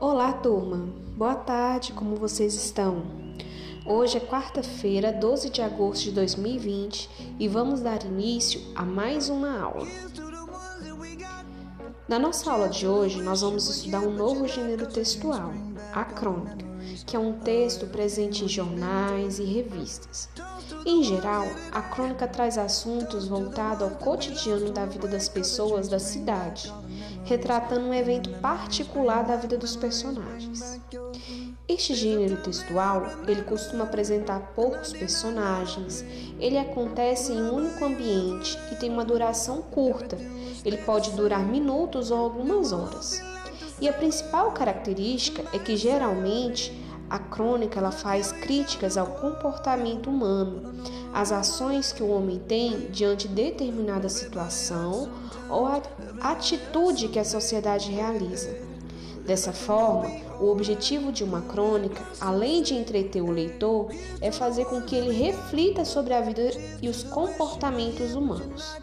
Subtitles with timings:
[0.00, 0.88] Olá, turma.
[1.16, 3.02] Boa tarde, como vocês estão?
[3.86, 9.60] Hoje é quarta-feira, 12 de agosto de 2020 e vamos dar início a mais uma
[9.60, 9.86] aula.
[12.08, 15.52] Na nossa aula de hoje, nós vamos estudar um novo gênero textual,
[15.92, 16.66] a crônica,
[17.06, 20.28] que é um texto presente em jornais e revistas.
[20.86, 26.72] Em geral, a crônica traz assuntos voltados ao cotidiano da vida das pessoas da cidade,
[27.24, 30.80] retratando um evento particular da vida dos personagens.
[31.66, 36.04] Este gênero textual, ele costuma apresentar poucos personagens,
[36.38, 40.18] ele acontece em um único ambiente e tem uma duração curta.
[40.62, 43.22] Ele pode durar minutos ou algumas horas.
[43.80, 46.72] E a principal característica é que geralmente
[47.08, 50.74] a crônica ela faz críticas ao comportamento humano,
[51.12, 55.08] às ações que o homem tem diante de determinada situação
[55.48, 55.82] ou a
[56.20, 58.73] atitude que a sociedade realiza.
[59.24, 63.90] Dessa forma, o objetivo de uma crônica, além de entreter o leitor,
[64.20, 66.50] é fazer com que ele reflita sobre a vida
[66.82, 68.76] e os comportamentos humanos.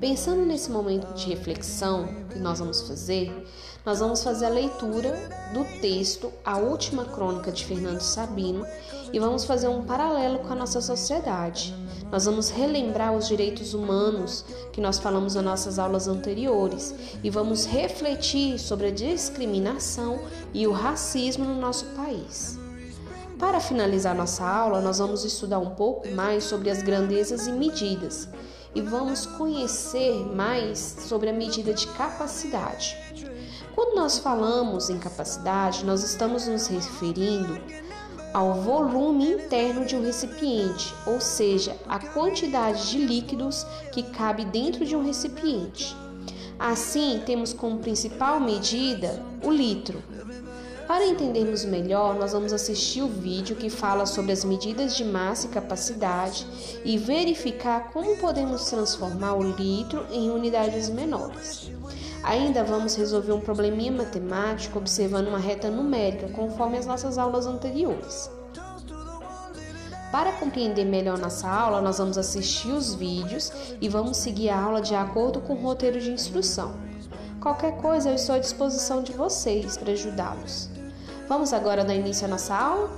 [0.00, 3.46] Pensando nesse momento de reflexão que nós vamos fazer,
[3.86, 5.12] nós vamos fazer a leitura
[5.52, 8.66] do texto A Última Crônica de Fernando Sabino
[9.12, 11.74] e vamos fazer um paralelo com a nossa sociedade.
[12.10, 17.66] Nós vamos relembrar os direitos humanos que nós falamos nas nossas aulas anteriores e vamos
[17.66, 20.20] refletir sobre a discriminação
[20.52, 22.58] e o racismo no nosso país.
[23.38, 28.28] Para finalizar nossa aula, nós vamos estudar um pouco mais sobre as grandezas e medidas
[28.74, 32.96] e vamos conhecer mais sobre a medida de capacidade.
[33.74, 37.60] Quando nós falamos em capacidade, nós estamos nos referindo
[38.32, 44.84] ao volume interno de um recipiente, ou seja, a quantidade de líquidos que cabe dentro
[44.84, 45.96] de um recipiente.
[46.58, 50.02] Assim, temos como principal medida o litro.
[50.86, 55.46] Para entendermos melhor, nós vamos assistir o vídeo que fala sobre as medidas de massa
[55.46, 56.46] e capacidade
[56.84, 61.70] e verificar como podemos transformar o litro em unidades menores.
[62.22, 68.30] Ainda vamos resolver um probleminha matemático observando uma reta numérica, conforme as nossas aulas anteriores.
[70.14, 74.80] Para compreender melhor nossa aula, nós vamos assistir os vídeos e vamos seguir a aula
[74.80, 76.76] de acordo com o roteiro de instrução.
[77.40, 80.70] Qualquer coisa, eu estou à disposição de vocês para ajudá-los.
[81.28, 82.90] Vamos agora dar início à nossa aula?